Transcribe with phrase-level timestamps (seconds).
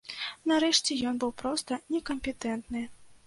[0.51, 2.81] Нарэшце, ён быў проста некампетэнтны.